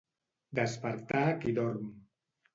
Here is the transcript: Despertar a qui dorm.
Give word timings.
Despertar 0.59 1.21
a 1.35 1.37
qui 1.45 1.55
dorm. 1.61 1.87